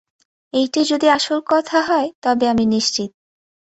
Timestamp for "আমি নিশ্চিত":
2.47-3.11